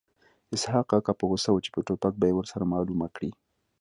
[0.55, 3.31] اسحق کاکا په غوسه و چې په ټوپک به یې ورسره معلومه کړي